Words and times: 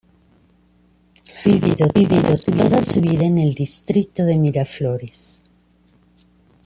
Ha 1.35 1.41
vivido 1.47 1.87
toda 2.57 2.81
su 2.81 3.01
vida 3.01 3.23
en 3.23 3.37
el 3.37 3.53
distrito 3.53 4.25
de 4.25 4.35
Miraflores. 4.35 5.43